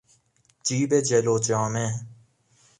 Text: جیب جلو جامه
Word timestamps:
جیب 0.65 0.99
جلو 1.01 1.39
جامه 1.39 2.05